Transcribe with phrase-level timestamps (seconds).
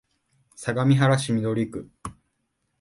[0.55, 1.91] 相模原市緑区